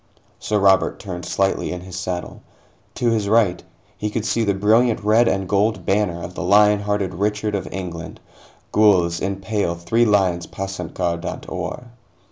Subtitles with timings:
[0.39, 2.41] Sir Robert turned slightly in his saddle.
[2.95, 3.61] To his right,
[3.95, 7.71] he could see the brilliant red and gold banner of the lion hearted Richard of
[7.71, 8.19] England
[8.71, 11.83] gules, in pale three lions passant guardant or.